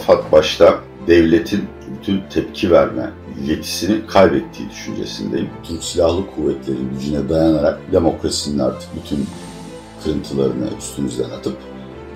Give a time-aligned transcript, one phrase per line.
[0.00, 1.64] AFAD başta devletin
[1.98, 3.10] bütün tepki verme
[3.44, 5.50] yetisini kaybettiği düşüncesindeyim.
[5.62, 9.26] Tüm silahlı kuvvetlerin gücüne dayanarak demokrasinin artık bütün
[10.04, 11.56] kırıntılarını üstünüzden atıp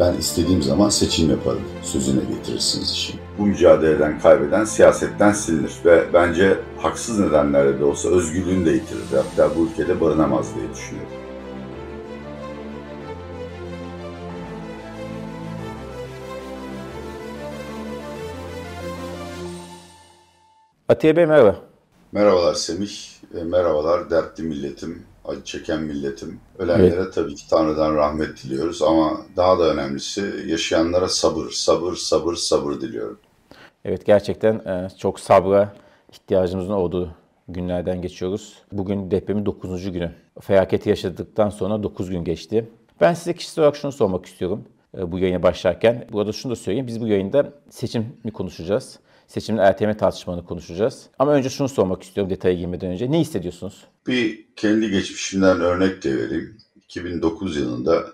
[0.00, 3.14] ben istediğim zaman seçim yaparım sözüne getirirsiniz işi.
[3.38, 9.03] Bu mücadeleden kaybeden siyasetten silinir ve bence haksız nedenlerle de olsa özgürlüğünü de yitirir.
[9.12, 11.24] Hatta bu ülkede barınamaz diye düşünüyorum.
[20.88, 21.56] Atiye Bey merhaba.
[22.12, 22.91] Merhabalar Semih,
[23.41, 26.41] e, merhabalar dertli milletim, acı çeken milletim.
[26.59, 27.15] Ölenlere evet.
[27.15, 33.19] tabii ki Tanrı'dan rahmet diliyoruz ama daha da önemlisi yaşayanlara sabır, sabır, sabır, sabır diliyorum.
[33.84, 35.73] Evet gerçekten e, çok sabra
[36.12, 37.10] ihtiyacımızın olduğu
[37.48, 38.55] günlerden geçiyoruz.
[38.73, 39.93] Bugün depremin 9.
[39.93, 40.12] günü.
[40.41, 42.69] Felaketi yaşadıktan sonra 9 gün geçti.
[43.01, 44.65] Ben size kişisel olarak şunu sormak istiyorum
[44.98, 46.07] e, bu yayına başlarken.
[46.12, 46.87] Burada şunu da söyleyeyim.
[46.87, 51.06] Biz bu yayında seçimi konuşacağız seçimin erteleme tartışmalarını konuşacağız.
[51.19, 53.10] Ama önce şunu sormak istiyorum detaya girmeden önce.
[53.10, 53.85] Ne hissediyorsunuz?
[54.07, 56.57] Bir kendi geçmişimden örnek de vereyim.
[56.76, 58.04] 2009 yılında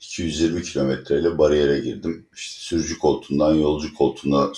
[0.00, 2.26] 220 kilometreyle bariyere girdim.
[2.34, 4.52] İşte sürücü koltuğundan yolcu koltuğuna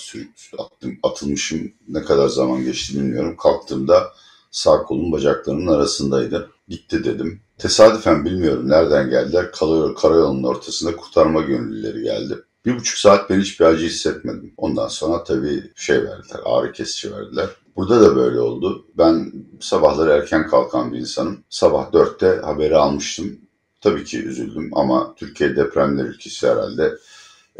[0.57, 1.71] attım, atılmışım.
[1.87, 3.37] Ne kadar zaman geçti bilmiyorum.
[3.37, 4.13] Kalktığımda
[4.51, 6.51] sağ kolum bacaklarımın arasındaydı.
[6.67, 7.41] Gitti dedim.
[7.57, 9.51] Tesadüfen bilmiyorum nereden geldiler.
[9.95, 12.35] Karayolunun ortasında kurtarma gönüllüleri geldi.
[12.65, 14.53] Bir buçuk saat ben hiçbir acı hissetmedim.
[14.57, 17.49] Ondan sonra tabii şey verdiler, ağrı kesici verdiler.
[17.75, 18.85] Burada da böyle oldu.
[18.97, 21.43] Ben sabahları erken kalkan bir insanım.
[21.49, 23.37] Sabah dörtte haberi almıştım.
[23.81, 26.97] Tabii ki üzüldüm ama Türkiye depremler ülkesi herhalde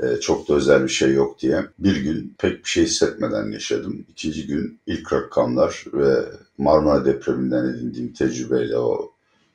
[0.03, 1.65] e, çok da özel bir şey yok diye.
[1.79, 4.05] Bir gün pek bir şey hissetmeden yaşadım.
[4.09, 6.25] İkinci gün ilk rakamlar ve
[6.57, 9.10] Marmara depreminden edindiğim tecrübeyle o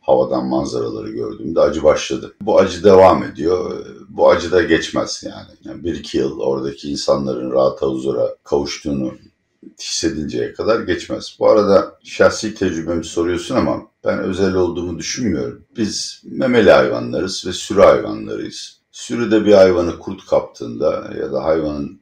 [0.06, 2.34] havadan manzaraları gördüğümde acı başladı.
[2.40, 3.86] Bu acı devam ediyor.
[4.08, 5.58] Bu acı da geçmez yani.
[5.64, 9.14] yani bir iki yıl oradaki insanların rahata huzura kavuştuğunu
[9.80, 11.36] hissedinceye kadar geçmez.
[11.38, 15.64] Bu arada şahsi tecrübemi soruyorsun ama ben özel olduğumu düşünmüyorum.
[15.76, 18.80] Biz memeli hayvanlarız ve sürü hayvanlarıyız.
[18.92, 22.00] Sürüde bir hayvanı kurt kaptığında ya da hayvanın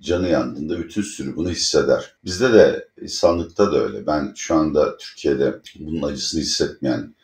[0.00, 2.16] canı yandığında bütün sürü bunu hisseder.
[2.24, 4.06] Bizde de insanlıkta da öyle.
[4.06, 7.14] Ben şu anda Türkiye'de bunun acısını hissetmeyen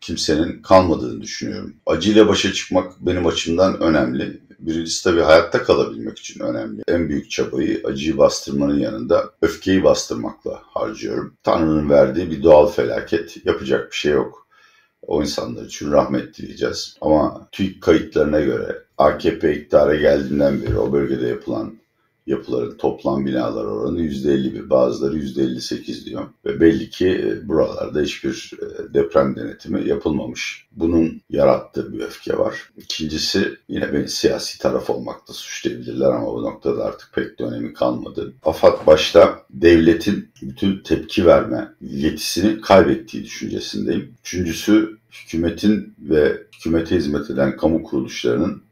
[0.00, 1.76] kimsenin kalmadığını düşünüyorum.
[1.86, 4.40] Acıyla başa çıkmak benim açımdan önemli.
[4.58, 6.82] Birincisi tabii hayatta kalabilmek için önemli.
[6.88, 11.34] En büyük çabayı acıyı bastırmanın yanında öfkeyi bastırmakla harcıyorum.
[11.42, 13.46] Tanrı'nın verdiği bir doğal felaket.
[13.46, 14.48] Yapacak bir şey yok.
[15.02, 16.96] O insanlar için rahmet dileyeceğiz.
[17.00, 21.78] Ama TÜİK kayıtlarına göre AKP iktidara geldiğinden beri o bölgede yapılan
[22.28, 26.26] yapıların toplam binalar oranı %51, bazıları %58 diyor.
[26.44, 30.66] Ve belli ki e, buralarda hiçbir e, deprem denetimi yapılmamış.
[30.72, 32.54] Bunun yarattığı bir öfke var.
[32.76, 38.32] İkincisi yine beni siyasi taraf olmakta suçlayabilirler ama bu noktada artık pek de önemi kalmadı.
[38.44, 44.14] AFAD başta devletin bütün tepki verme yetisini kaybettiği düşüncesindeyim.
[44.20, 48.62] Üçüncüsü hükümetin ve hükümete hizmet eden kamu kuruluşlarının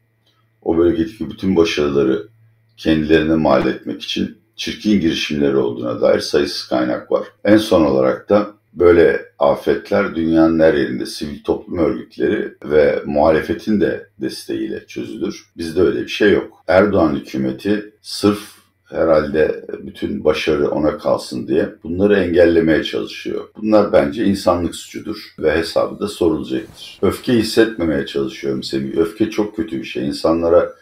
[0.61, 2.27] o bölgedeki bütün başarıları
[2.77, 7.27] kendilerine mal etmek için çirkin girişimleri olduğuna dair sayısız kaynak var.
[7.45, 14.09] En son olarak da böyle afetler dünyanın her yerinde sivil toplum örgütleri ve muhalefetin de
[14.21, 15.45] desteğiyle çözülür.
[15.57, 16.63] Bizde öyle bir şey yok.
[16.67, 18.39] Erdoğan hükümeti sırf
[18.85, 23.47] herhalde bütün başarı ona kalsın diye bunları engellemeye çalışıyor.
[23.57, 26.99] Bunlar bence insanlık suçudur ve hesabı da sorulacaktır.
[27.01, 28.97] Öfke hissetmemeye çalışıyorum Semih.
[28.97, 30.07] Öfke çok kötü bir şey.
[30.07, 30.73] İnsanlara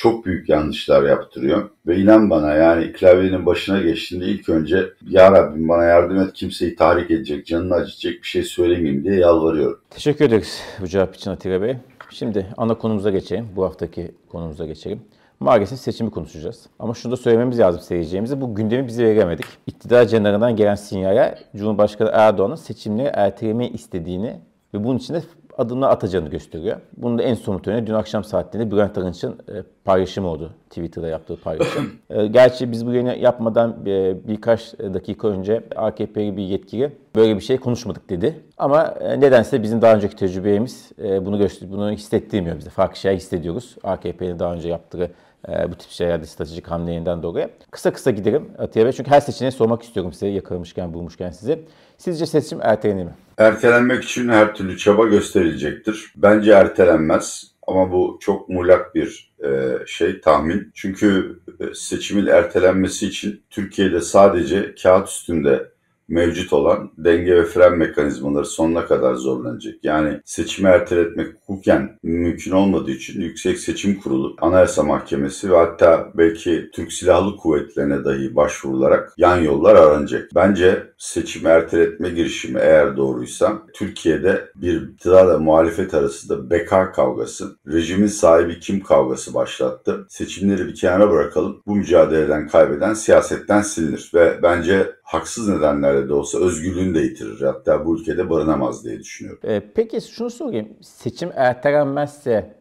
[0.00, 1.70] çok büyük yanlışlar yaptırıyor.
[1.86, 6.76] Ve inan bana yani klavyenin başına geçtiğinde ilk önce Ya Rabbim bana yardım et kimseyi
[6.76, 9.80] tahrik edecek, canını acıtacak bir şey söylemeyeyim diye yalvarıyorum.
[9.90, 11.76] Teşekkür ederiz bu cevap için Atilla Bey.
[12.10, 13.48] Şimdi ana konumuza geçelim.
[13.56, 15.00] Bu haftaki konumuza geçelim.
[15.40, 16.66] Maalesef seçimi konuşacağız.
[16.78, 18.40] Ama şunu da söylememiz lazım seyircilerimize.
[18.40, 19.46] Bu gündemi bize veremedik.
[19.66, 24.40] İktidar cenahından gelen sinyale Cumhurbaşkanı Erdoğan'ın seçimleri ertelemeyi istediğini
[24.74, 25.22] ve bunun için de
[25.58, 26.76] adımlar atacağını gösteriyor.
[26.96, 30.50] Bunun da en somut örneği dün akşam saatlerinde Bülent Arınç'ın e, paylaşımı oldu.
[30.68, 31.90] Twitter'da yaptığı paylaşım.
[32.10, 37.40] E, gerçi biz bu yayını yapmadan e, birkaç dakika önce AKP'li bir yetkili böyle bir
[37.40, 38.40] şey konuşmadık dedi.
[38.58, 42.70] Ama nedense bizim daha önceki tecrübemiz bunu bunu hissettirmiyor bize.
[42.70, 43.76] Farklı şeyler hissediyoruz.
[43.82, 45.10] AKP'nin daha önce yaptığı
[45.48, 47.50] bu tip şeylerde stratejik hamlelerinden dolayı.
[47.70, 48.92] Kısa kısa gidelim Atiye Bey.
[48.92, 51.60] Çünkü her seçeneği sormak istiyorum size yakalamışken, bulmuşken size.
[51.98, 53.14] Sizce seçim ertelenir mi?
[53.38, 56.12] Ertelenmek için her türlü çaba gösterilecektir.
[56.16, 60.70] Bence ertelenmez ama bu çok muğlak bir e, şey tahmin.
[60.74, 65.70] Çünkü e, seçimin ertelenmesi için Türkiye'de sadece kağıt üstünde
[66.10, 69.74] mevcut olan denge ve fren mekanizmaları sonuna kadar zorlanacak.
[69.82, 76.70] Yani seçimi erteletmek hukuken mümkün olmadığı için Yüksek Seçim Kurulu, Anayasa Mahkemesi ve hatta belki
[76.74, 80.28] Türk Silahlı Kuvvetlerine dahi başvurularak yan yollar aranacak.
[80.34, 88.60] Bence seçimi erteletme girişimi eğer doğruysa Türkiye'de bir iktidarla muhalefet arasında beka kavgası, rejimin sahibi
[88.60, 90.06] kim kavgası başlattı.
[90.08, 91.62] Seçimleri bir kenara bırakalım.
[91.66, 97.40] Bu mücadeleden kaybeden siyasetten silinir ve bence haksız nedenlerle de olsa özgürlüğünü de yitirir.
[97.40, 99.40] Hatta bu ülkede barınamaz diye düşünüyorum.
[99.44, 100.68] Ee, peki şunu sorayım.
[100.80, 102.56] Seçim ertelenmezse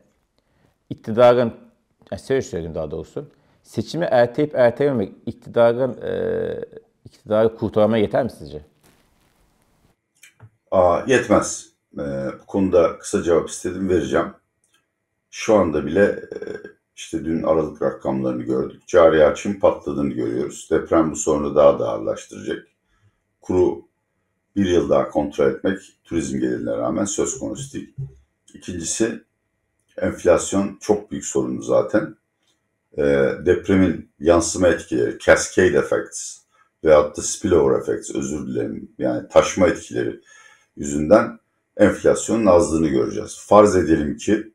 [0.90, 1.54] iktidarın,
[2.12, 3.26] yani şöyle söyleyeyim daha doğrusu.
[3.64, 6.12] Seçimi erteleyip ertelememek iktidarın e,
[7.06, 8.62] iktidarı kurtarmaya yeter mi sizce?
[10.72, 11.70] Aa, yetmez.
[11.98, 12.02] Ee,
[12.42, 14.34] bu konuda kısa cevap istedim vereceğim.
[15.32, 16.38] Şu anda bile e,
[17.00, 18.88] işte dün Aralık rakamlarını gördük.
[18.88, 20.68] Cari açın patladığını görüyoruz.
[20.72, 22.68] Deprem bu sorunu daha da ağırlaştıracak.
[23.42, 23.88] Kuru
[24.56, 27.96] bir yıl daha kontrol etmek turizm gelirine rağmen söz konusu değil.
[28.54, 29.24] İkincisi
[29.98, 32.16] enflasyon çok büyük sorunu zaten.
[32.98, 33.04] E,
[33.46, 36.38] depremin yansıma etkileri, cascade effects
[36.84, 40.20] veyahut da spillover effects özür dilerim yani taşma etkileri
[40.78, 41.40] yüzünden
[41.78, 43.46] enflasyonun azlığını göreceğiz.
[43.48, 44.54] Farz edelim ki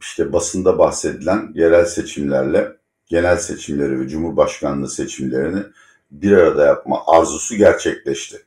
[0.00, 5.62] işte basında bahsedilen yerel seçimlerle genel seçimleri ve cumhurbaşkanlığı seçimlerini
[6.10, 8.46] bir arada yapma arzusu gerçekleşti.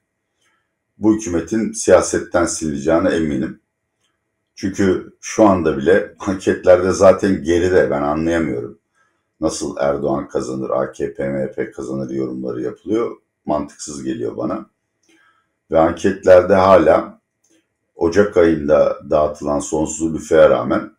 [0.97, 3.59] Bu hükümetin siyasetten silineceğine eminim.
[4.55, 8.79] Çünkü şu anda bile anketlerde zaten geride ben anlayamıyorum.
[9.39, 13.17] Nasıl Erdoğan kazanır, AKP, MHP kazanır yorumları yapılıyor.
[13.45, 14.65] Mantıksız geliyor bana.
[15.71, 17.21] Ve anketlerde hala
[17.95, 20.91] Ocak ayında dağıtılan sonsuz büfeye rağmen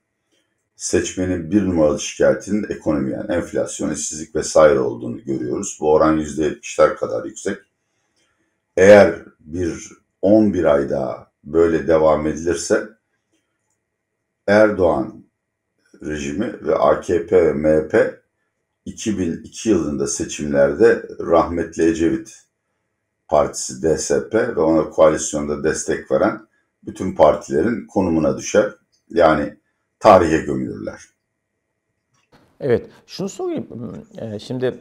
[0.82, 5.79] seçmenin bir numaralı şikayetinin ekonomi yani enflasyon, işsizlik vesaire olduğunu görüyoruz.
[5.81, 7.58] Bu oran %70'ler kadar yüksek.
[8.76, 9.93] Eğer bir
[10.23, 12.88] 11 ay daha böyle devam edilirse
[14.46, 15.25] Erdoğan
[16.02, 18.23] rejimi ve AKP ve MHP
[18.84, 22.43] 2002 yılında seçimlerde rahmetli Ecevit
[23.29, 26.40] Partisi DSP ve ona koalisyonda destek veren
[26.84, 28.75] bütün partilerin konumuna düşer.
[29.08, 29.61] Yani
[30.02, 31.00] tarihe gömülürler.
[32.60, 33.66] Evet, şunu sorayım.
[34.19, 34.75] Ee, şimdi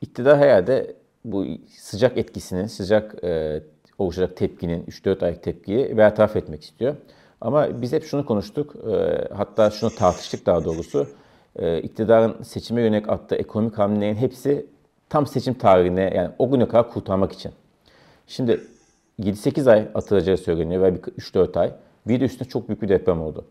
[0.00, 1.46] iktidar herhalde bu
[1.78, 3.62] sıcak etkisinin, sıcak e,
[3.98, 6.94] oluşacak tepkinin, 3-4 aylık tepkiyi bertaraf etmek istiyor.
[7.40, 11.06] Ama biz hep şunu konuştuk, e, hatta şunu tartıştık daha doğrusu.
[11.56, 14.66] E, iktidarın seçime yönelik attığı ekonomik hamlelerin hepsi
[15.08, 17.52] tam seçim tarihine, yani o güne kadar kurtarmak için.
[18.26, 18.60] Şimdi
[19.18, 21.72] 7-8 ay atılacağı söyleniyor ve 3-4 ay.
[22.06, 23.44] Bir de üstüne çok büyük bir deprem oldu.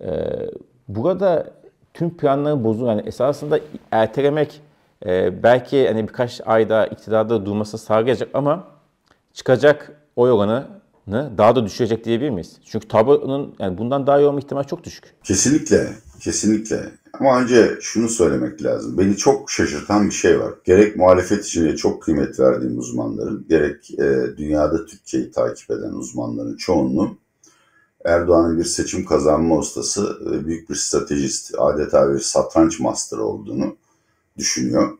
[0.00, 0.50] Ee,
[0.88, 1.50] burada
[1.94, 2.88] tüm planların bozuldu.
[2.88, 3.60] Yani esasında
[3.90, 4.60] ertelemek
[5.06, 8.64] e, belki hani birkaç ayda iktidarda durması sağlayacak ama
[9.32, 12.56] çıkacak oy oranını daha da düşürecek diyebilir miyiz?
[12.64, 15.04] Çünkü tablonun yani bundan daha iyi olma ihtimali çok düşük.
[15.24, 15.88] Kesinlikle,
[16.20, 16.90] kesinlikle.
[17.12, 18.98] Ama önce şunu söylemek lazım.
[18.98, 20.54] Beni çok şaşırtan bir şey var.
[20.64, 27.16] Gerek muhalefet içinde çok kıymet verdiğim uzmanların, gerek e, dünyada Türkiye'yi takip eden uzmanların çoğunluğu
[28.04, 33.76] Erdoğan'ın bir seçim kazanma ustası, e, büyük bir stratejist, adeta bir satranç master olduğunu
[34.38, 34.98] düşünüyor.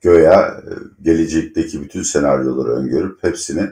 [0.00, 0.70] Göya e,
[1.02, 3.70] gelecekteki bütün senaryoları öngörüp hepsini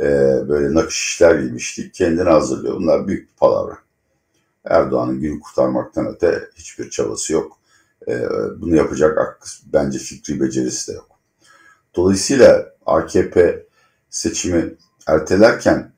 [0.00, 0.04] e,
[0.48, 2.76] böyle nakış işler gibi işleyip kendini hazırlıyor.
[2.76, 3.78] Bunlar büyük bir palavra.
[4.64, 7.58] Erdoğan'ın gün kurtarmaktan öte hiçbir çabası yok.
[8.56, 9.40] Bunu yapacak
[9.72, 11.08] bence fikri becerisi de yok.
[11.96, 13.66] Dolayısıyla AKP
[14.10, 14.74] seçimi
[15.06, 15.92] ertelerken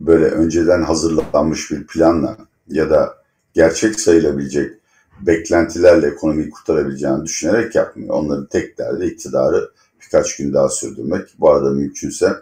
[0.00, 2.36] böyle önceden hazırlanmış bir planla
[2.68, 3.14] ya da
[3.54, 4.74] gerçek sayılabilecek
[5.20, 8.14] beklentilerle ekonomiyi kurtarabileceğini düşünerek yapmıyor.
[8.14, 9.70] Onların tek derdi iktidarı
[10.02, 11.28] birkaç gün daha sürdürmek.
[11.38, 12.36] Bu arada mümkünse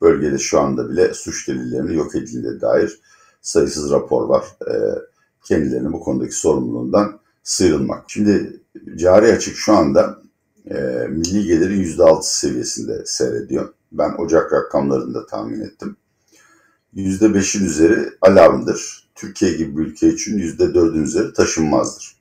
[0.00, 3.00] bölgede şu anda bile suç delillerinin yok edildiğine dair
[3.42, 4.44] sayısız rapor var.
[4.70, 4.74] E,
[5.44, 8.04] kendilerinin bu konudaki sorumluluğundan sıyrılmak.
[8.08, 8.60] Şimdi
[8.96, 10.18] cari açık şu anda
[10.70, 10.74] e,
[11.10, 13.68] milli gelirin %6 seviyesinde seyrediyor.
[13.92, 15.96] Ben Ocak rakamlarını da tahmin ettim.
[16.96, 19.08] %5'in üzeri alarmdır.
[19.14, 22.16] Türkiye gibi bir ülke için %4'ün üzeri taşınmazdır.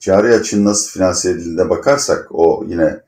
[0.00, 3.00] Cari açının nasıl finanse edildiğine bakarsak o yine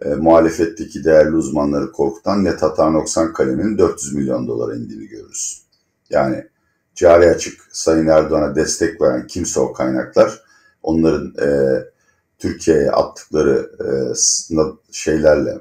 [0.00, 5.62] e, muhalefetteki değerli uzmanları korkutan net hata noksan kaleminin 400 milyon dolara indiğini görürüz.
[6.10, 6.46] Yani
[6.94, 10.42] cari açık Sayın Erdoğan'a destek veren kimse o kaynaklar
[10.82, 11.48] onların e,
[12.38, 13.88] Türkiye'ye attıkları e,
[14.92, 15.58] şeylerle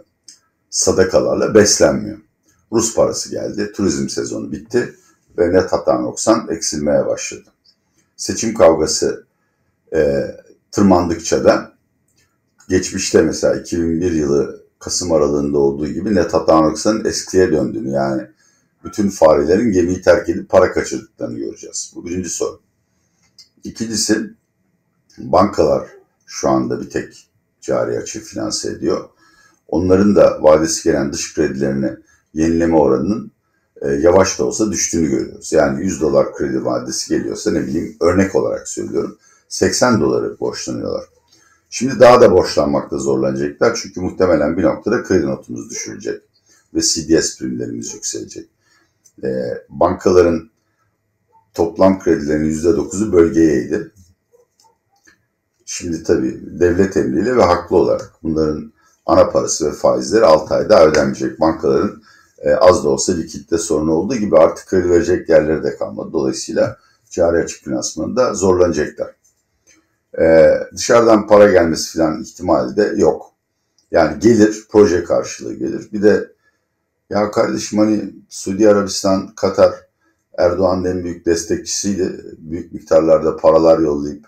[0.69, 2.26] sadakalarla beslenmiyor.
[2.71, 3.71] Rus parası geldi.
[3.75, 4.95] Turizm sezonu bitti
[5.38, 7.50] ve net hata noksan eksilmeye başladı.
[8.17, 9.25] Seçim kavgası
[9.95, 10.31] e,
[10.71, 11.74] tırmandıkça da
[12.69, 18.27] geçmişte mesela 2001 yılı Kasım aralığında olduğu gibi net hata noksanın eskiye döndüğünü yani
[18.83, 21.91] bütün farelerin gemiyi terk edip para kaçırdıklarını göreceğiz.
[21.95, 22.59] Bu birinci soru.
[23.63, 24.33] İkincisi
[25.17, 25.88] bankalar
[26.25, 27.27] şu anda bir tek
[27.62, 29.09] cari açığı finanse ediyor.
[29.67, 31.97] Onların da vadesi gelen dış kredilerini
[32.34, 33.31] yenileme oranının
[33.81, 35.53] e, yavaş da olsa düştüğünü görüyoruz.
[35.53, 39.17] Yani 100 dolar kredi vadesi geliyorsa ne bileyim örnek olarak söylüyorum
[39.50, 41.03] 80 doları borçlanıyorlar.
[41.69, 46.22] Şimdi daha da borçlanmakta zorlanacaklar çünkü muhtemelen bir noktada kredi notumuz düşürecek
[46.74, 48.50] ve CDS primlerimiz yükselecek.
[49.24, 49.29] E,
[49.69, 50.50] bankaların
[51.53, 53.91] toplam kredilerinin %9'u bölgeyeydi.
[55.65, 58.74] Şimdi tabii devlet emriyle ve haklı olarak bunların
[59.05, 61.39] ana parası ve faizleri 6 ayda ödenmeyecek.
[61.39, 62.01] Bankaların
[62.39, 66.10] e, az da olsa likitte sorunu olduğu gibi artık kredi verecek yerleri de kalmadı.
[66.13, 66.77] Dolayısıyla
[67.10, 69.15] cari açık finansmanında zorlanacaklar.
[70.20, 73.32] E, dışarıdan para gelmesi falan ihtimali de yok.
[73.91, 75.89] Yani gelir, proje karşılığı gelir.
[75.94, 76.32] Bir de
[77.10, 79.74] ya kardeşim hani Suudi Arabistan, Katar,
[80.38, 82.36] Erdoğan'ın en büyük destekçisiydi.
[82.38, 84.27] Büyük miktarlarda paralar yollayıp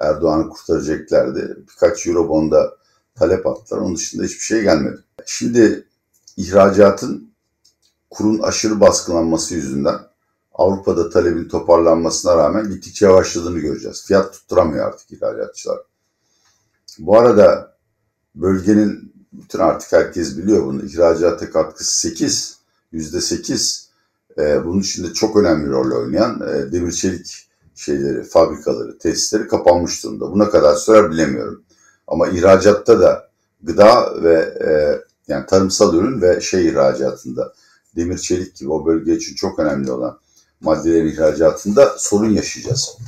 [0.00, 1.58] Erdoğan'ı kurtaracaklardı.
[1.70, 2.76] Birkaç Eurobond'a
[3.14, 3.80] talep attılar.
[3.80, 5.00] Onun dışında hiçbir şey gelmedi.
[5.26, 5.86] Şimdi
[6.36, 7.33] ihracatın
[8.10, 9.98] kurun aşırı baskılanması yüzünden
[10.54, 14.04] Avrupa'da talebin toparlanmasına rağmen gittikçe yavaşladığını göreceğiz.
[14.06, 15.78] Fiyat tutturamıyor artık ihracatçılar.
[16.98, 17.76] Bu arada
[18.34, 20.82] bölgenin bütün artık herkes biliyor bunu.
[20.82, 22.58] İhracata katkısı 8,
[22.92, 23.90] yüzde 8.
[24.38, 30.32] Ee, bunun içinde çok önemli rol oynayan e, demir çelik şeyleri, fabrikaları, tesisleri kapanmış durumda.
[30.32, 31.62] Buna kadar sürer bilemiyorum.
[32.06, 33.28] Ama ihracatta da
[33.62, 34.34] gıda ve
[34.66, 37.52] e, yani tarımsal ürün ve şey ihracatında
[37.96, 40.18] demir çelik gibi o bölge için çok önemli olan
[40.60, 42.98] maddelerin ihracatında sorun yaşayacağız.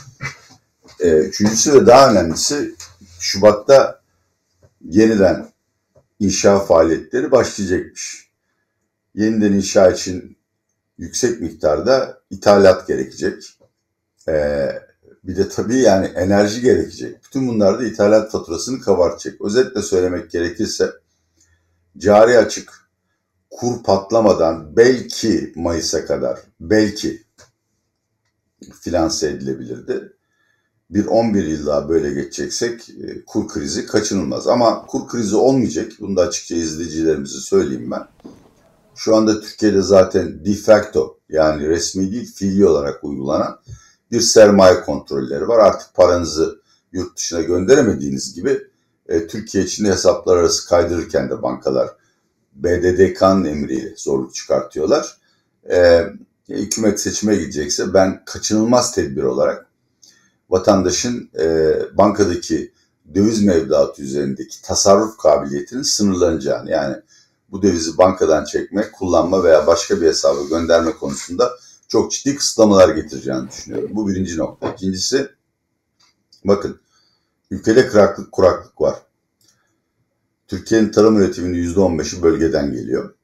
[1.00, 2.74] E, üçüncüsü ve daha önemlisi
[3.20, 4.00] Şubat'ta
[4.84, 5.48] yeniden
[6.20, 8.30] inşa faaliyetleri başlayacakmış.
[9.14, 10.36] Yeniden inşa için
[10.98, 13.42] yüksek miktarda ithalat gerekecek.
[14.28, 14.82] Ee,
[15.24, 17.24] bir de tabii yani enerji gerekecek.
[17.24, 19.40] Bütün bunlar da ithalat faturasını kabartacak.
[19.40, 20.90] Özetle söylemek gerekirse
[21.98, 22.85] cari açık
[23.50, 27.24] kur patlamadan belki Mayıs'a kadar belki
[28.80, 30.12] finanse edilebilirdi.
[30.90, 34.46] Bir 11 yıl daha böyle geçeceksek e, kur krizi kaçınılmaz.
[34.46, 35.92] Ama kur krizi olmayacak.
[36.00, 38.06] Bunu da açıkça izleyicilerimize söyleyeyim ben.
[38.94, 43.58] Şu anda Türkiye'de zaten de facto yani resmi değil fiili olarak uygulanan
[44.10, 45.58] bir sermaye kontrolleri var.
[45.58, 46.60] Artık paranızı
[46.92, 48.60] yurt dışına gönderemediğiniz gibi
[49.08, 51.90] e, Türkiye içinde hesaplar arası kaydırırken de bankalar
[52.56, 55.16] BDDK'nın emriyle zorluk çıkartıyorlar.
[55.70, 56.04] E,
[56.48, 59.66] hükümet seçime gidecekse ben kaçınılmaz tedbir olarak
[60.50, 62.72] vatandaşın e, bankadaki
[63.14, 66.96] döviz mevduatı üzerindeki tasarruf kabiliyetinin sınırlanacağını yani
[67.50, 71.52] bu dövizi bankadan çekme, kullanma veya başka bir hesaba gönderme konusunda
[71.88, 73.90] çok ciddi kısıtlamalar getireceğini düşünüyorum.
[73.92, 74.72] Bu birinci nokta.
[74.72, 75.28] İkincisi
[76.44, 76.80] bakın
[77.50, 78.94] ülkede kuraklık, kuraklık var.
[80.48, 83.14] Türkiye'nin tarım üretiminin %15'i bölgeden geliyor.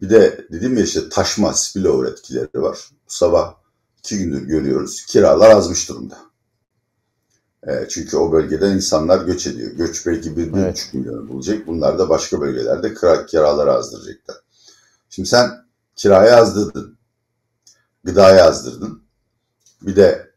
[0.00, 2.78] Bir de dedim ya işte taşma, spillover etkileri var.
[2.92, 3.54] Bu sabah
[3.98, 5.06] iki gündür görüyoruz.
[5.06, 6.18] Kiralar azmış durumda.
[7.66, 9.72] E, çünkü o bölgeden insanlar göç ediyor.
[9.72, 10.74] Göç belki bir, bir evet.
[10.74, 11.66] buçuk milyonu bulacak.
[11.66, 14.36] Bunlar da başka bölgelerde kira, kiraları azdıracaklar.
[15.10, 15.50] Şimdi sen
[15.96, 17.00] kiraya azdırdın
[18.04, 19.02] gıdaya yazdırdın.
[19.82, 20.30] Bir de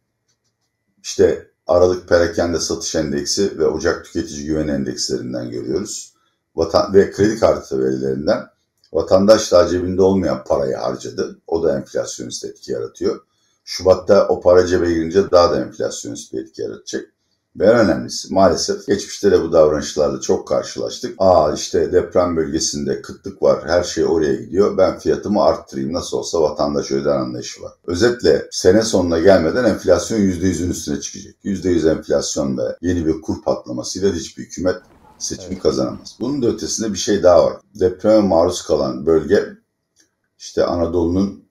[1.04, 6.14] işte Aralık perakende satış endeksi ve Ocak tüketici güven endekslerinden görüyoruz.
[6.56, 8.48] Vatan ve kredi kartı verilerinden
[8.94, 11.40] vatandaş daha cebinde olmayan parayı harcadı.
[11.48, 13.22] O da enflasyonist etki yaratıyor.
[13.66, 17.14] Şubat'ta o para cebe girince daha da enflasyonist bir etki yaratacak.
[17.60, 21.16] Ve en önemlisi maalesef geçmişte de bu davranışlarla çok karşılaştık.
[21.18, 26.42] Aa işte deprem bölgesinde kıtlık var her şey oraya gidiyor ben fiyatımı arttırayım nasıl olsa
[26.42, 27.72] vatandaş öder anlayışı var.
[27.88, 31.36] Özetle sene sonuna gelmeden enflasyon %100'ün üstüne çıkacak.
[31.44, 34.78] %100 enflasyon ve yeni bir kur patlamasıyla hiçbir hükümet
[35.18, 35.64] seçimi evet.
[35.64, 36.18] kazanamaz.
[36.20, 37.54] Bunun da ötesinde bir şey daha var.
[37.80, 39.46] Depreme maruz kalan bölge
[40.38, 41.44] işte Anadolu'nun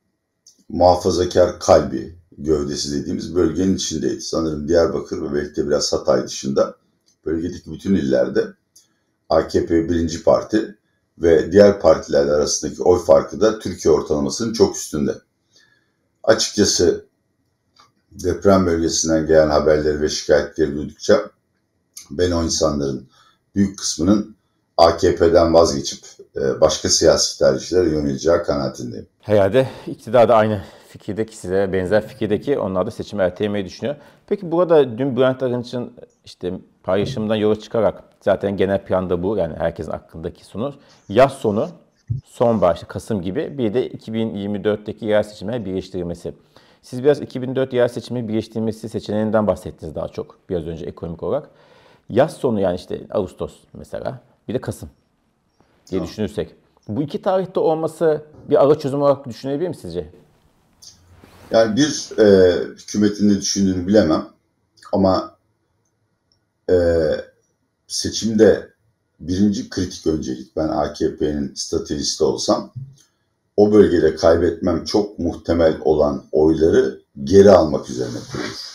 [0.68, 4.20] muhafazakar kalbi, gövdesi dediğimiz bölgenin içindeydi.
[4.20, 6.76] Sanırım Diyarbakır ve belki de biraz Hatay dışında
[7.26, 8.46] bölgedeki bütün illerde
[9.28, 10.78] AKP birinci parti
[11.18, 15.14] ve diğer partiler arasındaki oy farkı da Türkiye ortalamasının çok üstünde.
[16.22, 17.04] Açıkçası
[18.12, 21.30] deprem bölgesinden gelen haberleri ve şikayetleri duydukça
[22.10, 23.08] ben o insanların
[23.54, 24.36] büyük kısmının
[24.76, 26.04] AKP'den vazgeçip
[26.36, 29.06] e, başka siyasi tercihlere yöneleceği kanaatindeyim.
[29.20, 30.62] Herhalde iktidar da aynı
[30.92, 33.96] fikirdeki size benzer fikirdeki onlar da seçimi ertelemeyi düşünüyor.
[34.26, 35.92] Peki burada dün Bülent Arınç'ın
[36.24, 40.74] işte paylaşımından yola çıkarak zaten genel planda bu yani herkesin aklındaki sonu
[41.08, 41.68] yaz sonu
[42.24, 46.34] sonbahar işte Kasım gibi bir de 2024'teki yerel seçimler birleştirilmesi.
[46.82, 51.50] Siz biraz 2004 yerel seçimi birleştirilmesi seçeneğinden bahsettiniz daha çok biraz önce ekonomik olarak.
[52.08, 54.90] Yaz sonu yani işte Ağustos mesela bir de Kasım
[55.90, 56.08] diye tamam.
[56.08, 56.54] düşünürsek.
[56.88, 60.21] Bu iki tarihte olması bir ara çözüm olarak düşünebilir mi sizce?
[61.52, 64.28] Yani bir e, hükümetin ne düşündüğünü bilemem
[64.92, 65.36] ama
[66.70, 66.74] e,
[67.86, 68.72] seçimde
[69.20, 72.72] birinci kritik öncelik ben AKP'nin stratejisti olsam
[73.56, 78.72] o bölgede kaybetmem çok muhtemel olan oyları geri almak üzerine kurulur.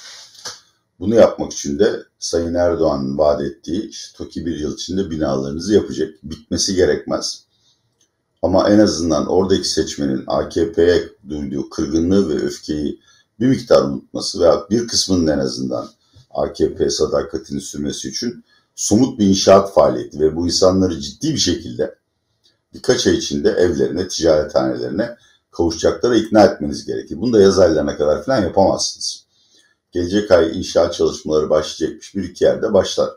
[0.99, 6.13] Bunu yapmak için de Sayın Erdoğan'ın vaat ettiği işte TOKİ bir yıl içinde binalarınızı yapacak.
[6.23, 7.46] Bitmesi gerekmez.
[8.41, 12.99] Ama en azından oradaki seçmenin AKP'ye duyduğu kırgınlığı ve öfkeyi
[13.39, 15.89] bir miktar unutması veya bir kısmının en azından
[16.31, 18.43] AKP sadakatini sürmesi için
[18.75, 21.95] somut bir inşaat faaliyeti ve bu insanları ciddi bir şekilde
[22.73, 25.17] birkaç ay içinde evlerine, ticarethanelerine
[25.51, 27.21] kavuşacaklara ikna etmeniz gerekir.
[27.21, 29.25] Bunu da yaz aylarına kadar falan yapamazsınız.
[29.91, 32.15] Gelecek ay inşaat çalışmaları başlayacakmış.
[32.15, 33.09] Bir iki yerde başlar.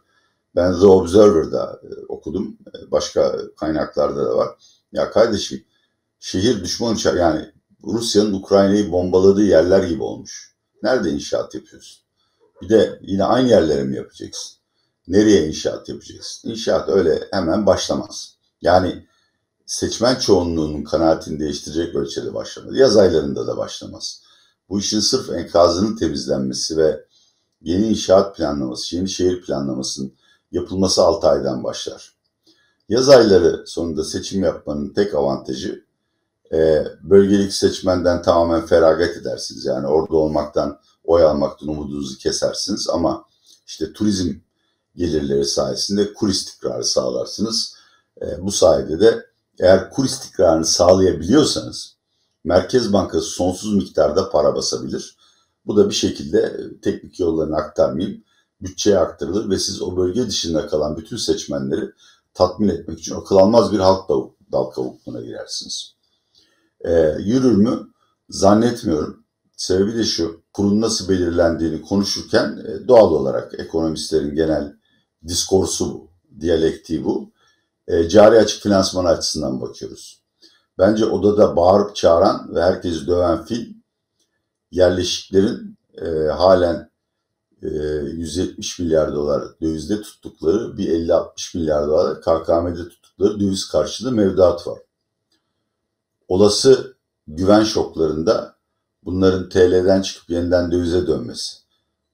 [0.57, 2.57] Ben The Observer'da e, okudum.
[2.67, 4.49] E, başka kaynaklarda da var.
[4.93, 5.65] Ya kardeşim
[6.19, 7.53] şehir düşman yani
[7.85, 10.55] Rusya'nın Ukrayna'yı bombaladığı yerler gibi olmuş.
[10.83, 12.03] Nerede inşaat yapıyorsun?
[12.63, 14.57] Bir de yine aynı yerlere mi yapacaksın?
[15.09, 16.51] Nereye inşaat yapacaksın?
[16.51, 18.37] İnşaat öyle hemen başlamaz.
[18.63, 19.07] Yani
[19.67, 22.77] seçmen çoğunluğunun kanaatini değiştirecek ölçüde başlamaz.
[22.77, 24.23] Yaz aylarında da başlamaz.
[24.69, 27.05] Bu işin sırf enkazının temizlenmesi ve
[27.63, 30.15] yeni inşaat planlaması, yeni şehir planlamasının
[30.53, 32.20] yapılması 6 aydan başlar.
[32.91, 35.85] Yaz ayları sonunda seçim yapmanın tek avantajı
[36.53, 39.65] e, bölgelik seçmenden tamamen feragat edersiniz.
[39.65, 43.25] Yani orada olmaktan, oy almaktan umudunuzu kesersiniz ama
[43.67, 44.35] işte turizm
[44.97, 47.75] gelirleri sayesinde kur istikrarı sağlarsınız.
[48.23, 49.27] E, bu sayede de
[49.61, 51.97] eğer kur istikrarını sağlayabiliyorsanız
[52.45, 55.17] Merkez Bankası sonsuz miktarda para basabilir.
[55.67, 58.25] Bu da bir şekilde teknik yollarını aktarmayayım,
[58.61, 61.91] bütçeye aktarılır ve siz o bölge dışında kalan bütün seçmenleri
[62.35, 64.09] tatmin etmek için akıl almaz bir halk
[64.53, 65.95] dal kavukluğuna girersiniz.
[66.85, 67.89] Ee, yürür mü?
[68.29, 69.25] Zannetmiyorum.
[69.57, 74.73] Sebebi de şu, kurun nasıl belirlendiğini konuşurken e, doğal olarak ekonomistlerin genel
[75.29, 77.33] diskorsu bu, diyalektiği bu.
[77.89, 80.23] E, cari açık finansman açısından bakıyoruz.
[80.79, 83.75] Bence odada bağırıp çağıran ve herkesi döven fil
[84.71, 86.90] yerleşiklerin e, halen
[87.63, 94.67] 170 ee, milyar dolar dövizde tuttukları bir 50-60 milyar dolar KKM'de tuttukları döviz karşılığı mevduat
[94.67, 94.79] var.
[96.29, 96.97] Olası
[97.27, 98.55] güven şoklarında
[99.05, 101.57] bunların TL'den çıkıp yeniden dövize dönmesi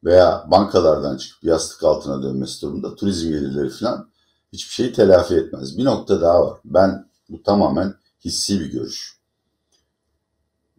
[0.05, 4.11] veya bankalardan çıkıp yastık altına dönmesi durumunda turizm gelirleri falan
[4.53, 5.79] hiçbir şeyi telafi etmez.
[5.79, 6.61] Bir nokta daha var.
[6.65, 9.21] Ben bu tamamen hissi bir görüş.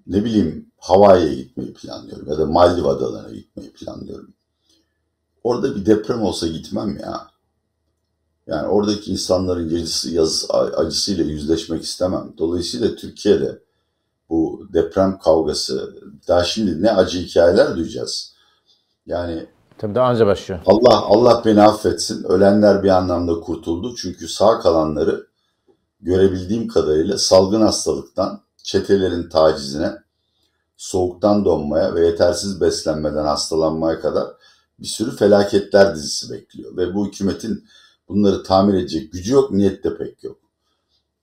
[0.07, 4.33] Ne bileyim Hawaii'ye gitmeyi planlıyorum ya da Maldiv adalarına gitmeyi planlıyorum.
[5.43, 7.27] Orada bir deprem olsa gitmem ya.
[8.47, 12.33] Yani oradaki insanların acısı, yazısı, acısıyla yüzleşmek istemem.
[12.37, 13.59] Dolayısıyla Türkiye'de
[14.29, 15.95] bu deprem kavgası
[16.27, 18.33] daha şimdi ne acı hikayeler duyacağız.
[19.05, 19.45] Yani
[19.77, 20.61] Tabii daha önce başlıyor.
[20.65, 22.23] Allah Allah beni affetsin.
[22.23, 23.95] Ölenler bir anlamda kurtuldu.
[23.95, 25.27] Çünkü sağ kalanları
[26.01, 29.91] görebildiğim kadarıyla salgın hastalıktan, çetelerin tacizine,
[30.77, 34.27] soğuktan donmaya ve yetersiz beslenmeden hastalanmaya kadar
[34.79, 36.77] bir sürü felaketler dizisi bekliyor.
[36.77, 37.65] Ve bu hükümetin
[38.09, 40.37] bunları tamir edecek gücü yok, niyet de pek yok.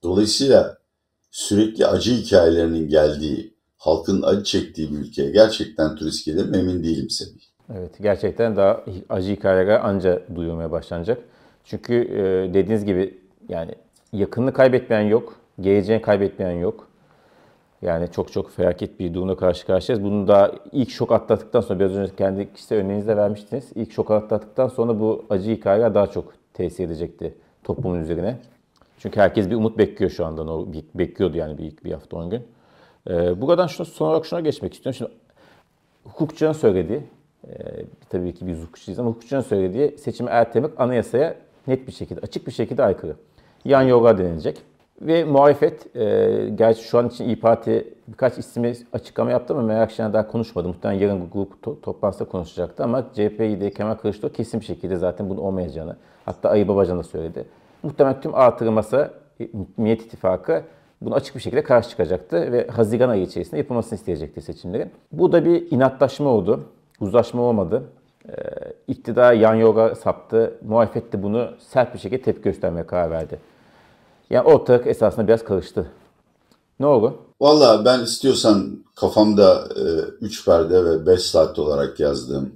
[0.03, 0.77] Dolayısıyla
[1.31, 7.09] sürekli acı hikayelerinin geldiği, halkın acı çektiği bir ülkeye gerçekten turist gelir mi emin değilim
[7.09, 7.41] Semih.
[7.73, 11.23] Evet gerçekten daha acı hikayeler anca duyulmaya başlanacak.
[11.63, 13.75] Çünkü e, dediğiniz gibi yani
[14.13, 16.84] yakınını kaybetmeyen yok, geleceğini kaybetmeyen yok.
[17.81, 20.05] Yani çok çok felaket bir durumla karşı karşıyayız.
[20.05, 23.71] Bunu da ilk şok atlattıktan sonra biraz önce kendi kişisel örneğinizde vermiştiniz.
[23.75, 27.33] İlk şok atlattıktan sonra bu acı hikayeler daha çok tesir edecekti
[27.63, 28.37] toplumun üzerine.
[28.99, 30.73] Çünkü herkes bir umut bekliyor şu anda.
[30.95, 32.43] Bekliyordu yani bir, bir hafta on gün.
[33.09, 34.97] Ee, buradan şuna, son olarak şuna geçmek istiyorum.
[34.97, 35.11] Şimdi
[36.03, 37.01] hukukçunun söylediği,
[37.47, 37.53] e,
[38.09, 41.35] tabii ki biz hukukçuyuz ama hukukçunun söylediği seçimi ertelemek anayasaya
[41.67, 43.15] net bir şekilde, açık bir şekilde aykırı.
[43.65, 44.61] Yan yoga denilecek.
[45.01, 49.81] Ve muhalefet, e, gerçi şu an için İYİ Parti birkaç ismi açıklama yaptı ama Meral
[49.81, 50.67] Akşener daha konuşmadı.
[50.67, 55.29] Muhtemelen yarın grup to- toplantıda konuşacaktı ama CHP de Kemal Kılıçdaroğlu kesin bir şekilde zaten
[55.29, 57.45] bunun olmayacağını, hatta Ayı Babacan da söyledi.
[57.83, 59.11] Muhtemelen tüm artırılması
[59.77, 60.63] Millet İttifakı
[61.01, 64.91] Bunu açık bir şekilde karşı çıkacaktı ve Haziran ayı içerisinde yapılmasını isteyecekti seçimlerin.
[65.11, 66.63] Bu da bir inatlaşma oldu.
[66.99, 67.83] Uzlaşma olmadı.
[68.29, 68.33] Ee,
[68.87, 70.57] iktidar yan yoga saptı.
[70.67, 73.39] Muhalefet de bunu sert bir şekilde tepki göstermeye karar verdi.
[74.29, 75.91] Yani ortalık esasında biraz karıştı.
[76.79, 77.17] Ne oldu?
[77.41, 79.67] Valla ben istiyorsan kafamda
[80.21, 82.51] 3 e, perde ve 5 saat olarak yazdığım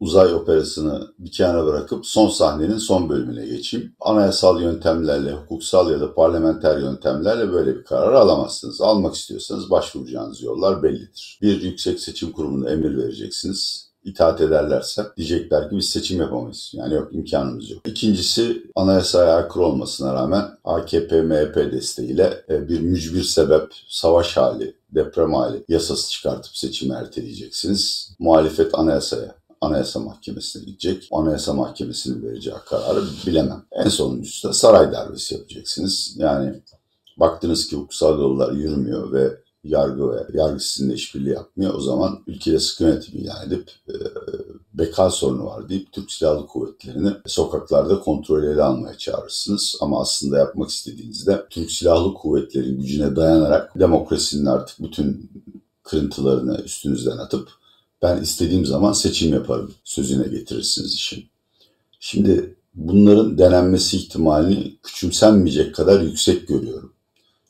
[0.00, 3.96] uzay operasını bir kenara bırakıp son sahnenin son bölümüne geçeyim.
[4.00, 8.80] Anayasal yöntemlerle, hukuksal ya da parlamenter yöntemlerle böyle bir karar alamazsınız.
[8.80, 11.38] Almak istiyorsanız başvuracağınız yollar bellidir.
[11.42, 16.72] Bir yüksek seçim kurumuna emir vereceksiniz itaat ederlerse diyecekler ki biz seçim yapamayız.
[16.74, 17.88] Yani yok imkanımız yok.
[17.88, 25.34] İkincisi anayasaya aykırı olmasına rağmen AKP, MHP desteğiyle e, bir mücbir sebep, savaş hali, deprem
[25.34, 28.14] hali yasası çıkartıp seçimi erteleyeceksiniz.
[28.18, 31.08] Muhalefet anayasaya Anayasa Mahkemesi'ne gidecek.
[31.12, 33.62] Anayasa Mahkemesi'nin vereceği kararı bilemem.
[33.72, 36.14] En sonuncusu da saray darbesi yapacaksınız.
[36.16, 36.62] Yani
[37.16, 41.74] baktınız ki hukuksal yollar yürümüyor ve yargı ve yargı sizinle işbirliği yapmıyor.
[41.74, 43.94] O zaman ülkede sıkı yönetim ilan edip e,
[44.74, 49.76] beka sorunu var deyip Türk Silahlı Kuvvetleri'ni sokaklarda kontrol ele almaya çağırırsınız.
[49.80, 55.30] Ama aslında yapmak istediğinizde Türk Silahlı Kuvvetleri gücüne dayanarak demokrasinin artık bütün
[55.82, 57.48] kırıntılarını üstünüzden atıp
[58.02, 61.24] ben istediğim zaman seçim yaparım sözüne getirirsiniz işin.
[62.00, 66.93] Şimdi bunların denenmesi ihtimalini küçümsenmeyecek kadar yüksek görüyorum.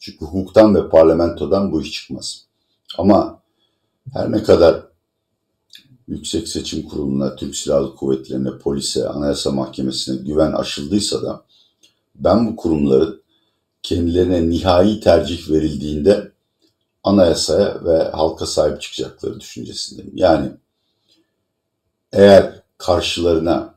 [0.04, 2.46] Çünkü hukuktan ve parlamentodan bu iş çıkmaz.
[2.98, 3.42] Ama
[4.12, 4.82] her ne kadar
[6.08, 11.44] Yüksek Seçim Kurulu'na, Türk Silahlı Kuvvetleri'ne, polise, Anayasa Mahkemesi'ne güven aşıldıysa da
[12.14, 13.22] ben bu kurumların
[13.82, 16.32] kendilerine nihai tercih verildiğinde
[17.04, 20.12] anayasaya ve halka sahip çıkacakları düşüncesindeyim.
[20.14, 20.50] Yani
[22.12, 23.74] eğer karşılarına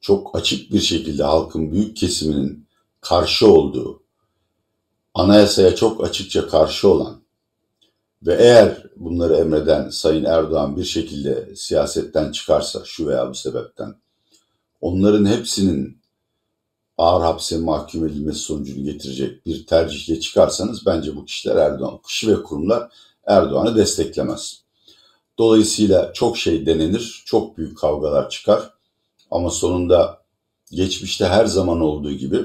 [0.00, 2.66] çok açık bir şekilde halkın büyük kesiminin
[3.00, 4.01] karşı olduğu,
[5.14, 7.22] anayasaya çok açıkça karşı olan
[8.26, 13.94] ve eğer bunları emreden Sayın Erdoğan bir şekilde siyasetten çıkarsa şu veya bu sebepten
[14.80, 16.02] onların hepsinin
[16.98, 22.42] ağır hapse mahkum edilmesi sonucunu getirecek bir tercihle çıkarsanız bence bu kişiler Erdoğan, kişi ve
[22.42, 22.92] kurumlar
[23.26, 24.62] Erdoğan'ı desteklemez.
[25.38, 28.70] Dolayısıyla çok şey denenir, çok büyük kavgalar çıkar
[29.30, 30.22] ama sonunda
[30.70, 32.38] geçmişte her zaman olduğu gibi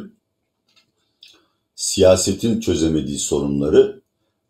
[1.77, 4.01] siyasetin çözemediği sorunları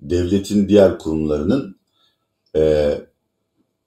[0.02, 1.76] devletin diğer kurumlarının
[2.56, 2.94] e,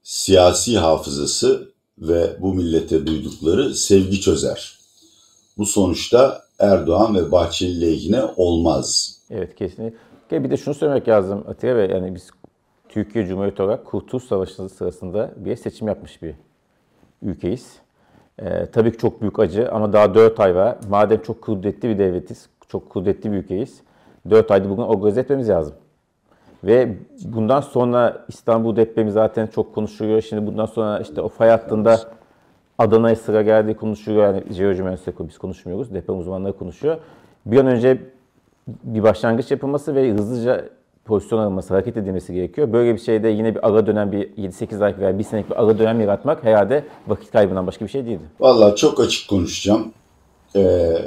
[0.02, 4.78] siyasi hafızası ve bu millete duydukları sevgi çözer.
[5.58, 9.18] Bu sonuçta Erdoğan ve Bahçeli lehine olmaz.
[9.30, 10.44] Evet kesinlikle.
[10.44, 11.90] Bir de şunu söylemek lazım Atilla Bey.
[11.90, 12.30] Yani biz
[12.88, 16.34] Türkiye Cumhuriyeti olarak Kurtuluş Savaşı sırasında bir seçim yapmış bir
[17.22, 17.72] ülkeyiz.
[18.38, 20.78] Ee, tabii ki çok büyük acı ama daha 4 ay var.
[20.88, 23.80] Madem çok kudretli bir devletiz, çok kudretli bir ülkeyiz.
[24.30, 25.74] 4 ayda bugün organize etmemiz lazım.
[26.64, 30.20] Ve bundan sonra İstanbul depremi zaten çok konuşuluyor.
[30.20, 32.00] Şimdi bundan sonra işte o fay hattında
[32.78, 34.24] Adana'ya sıra geldiği konuşuluyor.
[34.24, 35.94] Yani jeoloji mühendisleri biz konuşmuyoruz.
[35.94, 36.96] Deprem uzmanları konuşuyor.
[37.46, 37.98] Bir an önce
[38.84, 40.68] bir başlangıç yapılması ve hızlıca
[41.04, 42.72] pozisyon alınması, hareket edilmesi gerekiyor.
[42.72, 45.78] Böyle bir şeyde yine bir ara dönem, bir 7-8 aylık veya 1 senelik bir ara
[45.78, 48.24] dönem yaratmak herhalde vakit kaybından başka bir şey değildi.
[48.40, 49.92] Vallahi çok açık konuşacağım.
[50.56, 50.98] Ee,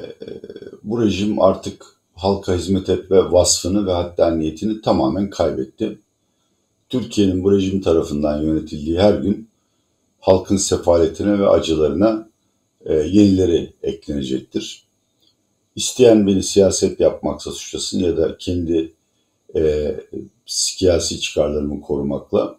[0.84, 6.00] bu rejim artık halka hizmet etme vasfını ve hatta niyetini tamamen kaybetti.
[6.90, 9.50] Türkiye'nin bu rejim tarafından yönetildiği her gün
[10.20, 12.30] halkın sefaletine ve acılarına
[12.86, 14.84] e, yenileri eklenecektir.
[15.76, 18.94] İsteyen beni siyaset yapmaksa suçlasın ya da kendi
[19.56, 19.96] e,
[20.46, 22.58] siyasi çıkarlarımı korumakla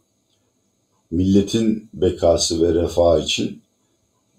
[1.11, 3.63] milletin bekası ve refahı için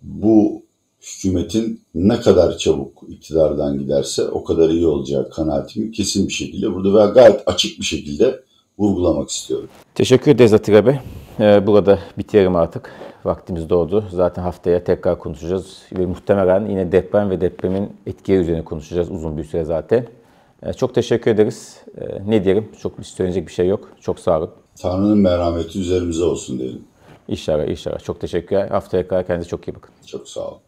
[0.01, 0.64] bu
[1.05, 7.07] hükümetin ne kadar çabuk iktidardan giderse o kadar iyi olacağı kanaatimi kesin bir şekilde burada
[7.07, 8.43] ve gayet açık bir şekilde
[8.79, 9.69] vurgulamak istiyorum.
[9.95, 10.95] Teşekkür ederiz Atilla Bey.
[11.39, 12.91] Ee, burada bitirelim artık.
[13.25, 14.05] Vaktimiz doğdu.
[14.11, 15.77] Zaten haftaya tekrar konuşacağız.
[15.97, 20.07] Ve muhtemelen yine deprem ve depremin etkileri üzerine konuşacağız uzun bir süre zaten.
[20.63, 21.77] Ee, çok teşekkür ederiz.
[21.97, 22.71] Ee, ne diyelim?
[22.81, 23.89] Çok bir söyleyecek bir şey yok.
[24.01, 24.49] Çok sağ olun.
[24.81, 26.81] Tanrı'nın merhameti üzerimize olsun diyelim.
[27.27, 27.99] İnşallah, inşallah.
[27.99, 28.67] Çok teşekkürler.
[28.67, 29.91] Haftaya kadar kendinize çok iyi bakın.
[30.05, 30.59] Çok sağ olun.